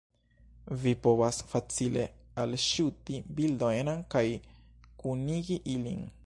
[0.83, 2.05] vi povas facile
[2.45, 4.25] alŝuti bildojn kaj
[5.05, 6.03] kunigi ilin